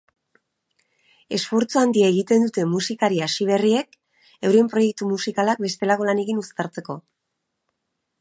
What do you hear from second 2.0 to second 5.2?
egiten dute musikari hasi berriek euren proiektu